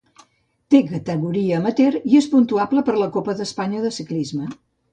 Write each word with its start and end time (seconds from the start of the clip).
Té 0.75 0.79
categoria 0.91 1.59
amateur 1.59 1.99
i 2.13 2.17
és 2.21 2.29
puntuable 2.33 2.85
per 2.89 2.99
la 3.05 3.11
Copa 3.19 3.39
d'Espanya 3.43 3.85
de 3.87 3.93
ciclisme. 4.01 4.49